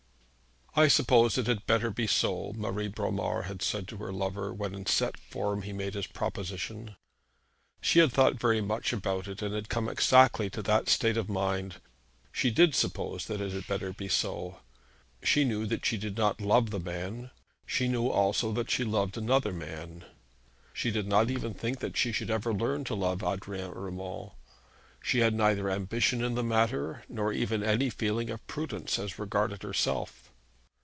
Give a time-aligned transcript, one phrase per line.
[0.73, 4.73] 'I suppose it had better be so,' Marie Bromar had said to her lover, when
[4.73, 6.95] in set form he made his proposition.
[7.81, 11.27] She had thought very much about it, and had come exactly to that state of
[11.27, 11.81] mind.
[12.31, 14.61] She did suppose that it had better be so.
[15.21, 17.31] She knew that she did not love the man.
[17.65, 20.05] She knew also that she loved another man.
[20.71, 24.31] She did not even think that she should ever learn to love Adrian Urmand.
[25.03, 29.63] She had neither ambition in the matter, nor even any feeling of prudence as regarded
[29.63, 30.29] herself.